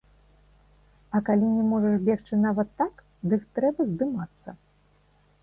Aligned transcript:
А 1.19 1.21
калі 1.27 1.49
не 1.57 1.65
можаш 1.73 1.97
бегчы 2.07 2.39
нават 2.47 2.73
так, 2.81 3.05
дык 3.35 3.47
трэба 3.59 3.81
здымацца. 3.93 4.49